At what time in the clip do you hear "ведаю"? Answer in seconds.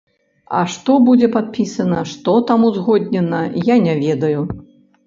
4.07-4.41